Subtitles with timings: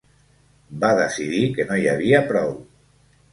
[0.83, 2.55] Va decidir que no hi havia prou.